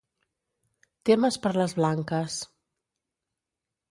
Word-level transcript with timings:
Temes 1.09 1.37
per 1.43 1.51
les 1.59 1.75
blanques: 1.81 2.39